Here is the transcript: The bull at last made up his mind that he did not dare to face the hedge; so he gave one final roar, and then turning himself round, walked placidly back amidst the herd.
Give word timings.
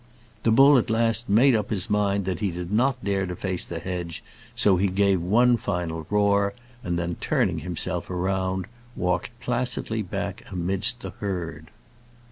The 0.41 0.51
bull 0.51 0.79
at 0.79 0.89
last 0.89 1.29
made 1.29 1.53
up 1.53 1.69
his 1.69 1.87
mind 1.87 2.25
that 2.25 2.39
he 2.39 2.49
did 2.49 2.71
not 2.71 3.05
dare 3.05 3.27
to 3.27 3.35
face 3.35 3.63
the 3.65 3.77
hedge; 3.77 4.23
so 4.55 4.77
he 4.77 4.87
gave 4.87 5.21
one 5.21 5.57
final 5.57 6.07
roar, 6.09 6.55
and 6.83 6.97
then 6.97 7.17
turning 7.21 7.59
himself 7.59 8.07
round, 8.09 8.65
walked 8.95 9.29
placidly 9.39 10.01
back 10.01 10.43
amidst 10.51 11.01
the 11.01 11.11
herd. 11.19 11.69